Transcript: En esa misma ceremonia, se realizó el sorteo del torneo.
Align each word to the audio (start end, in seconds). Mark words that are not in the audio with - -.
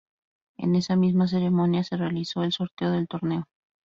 En 0.57 0.73
esa 0.73 0.95
misma 0.95 1.27
ceremonia, 1.27 1.83
se 1.83 1.95
realizó 1.95 2.41
el 2.41 2.51
sorteo 2.53 2.89
del 2.89 3.07
torneo. 3.07 3.45